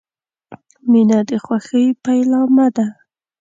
[0.91, 2.87] •مینه د خوښۍ پیلامه ده.